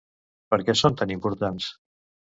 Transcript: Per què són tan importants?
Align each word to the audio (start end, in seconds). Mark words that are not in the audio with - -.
Per 0.53 0.59
què 0.69 0.75
són 0.79 0.97
tan 1.03 1.13
importants? 1.17 1.73